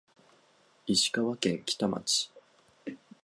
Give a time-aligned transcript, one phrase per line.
[0.87, 2.31] 石川県川北町